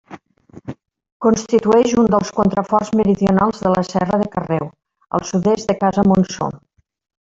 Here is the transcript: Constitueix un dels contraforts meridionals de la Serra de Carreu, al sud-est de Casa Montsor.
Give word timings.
Constitueix 1.25 1.93
un 2.03 2.07
dels 2.15 2.31
contraforts 2.39 2.91
meridionals 3.01 3.61
de 3.67 3.75
la 3.75 3.85
Serra 3.91 4.19
de 4.23 4.31
Carreu, 4.37 4.67
al 5.19 5.27
sud-est 5.33 5.71
de 5.73 5.77
Casa 5.85 6.07
Montsor. 6.15 6.59